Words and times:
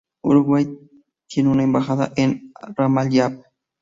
Uruguay 0.23 0.67
tiene 1.27 1.49
una 1.49 1.61
embajada 1.61 2.11
en 2.15 2.53
Ramallah. 2.75 3.37